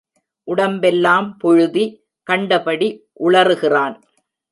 உடம்பெல்லாம் 0.47 1.37
புழுதி, 1.37 1.83
கண்டபடி 2.23 2.89
உளறுகிறான். 3.19 3.95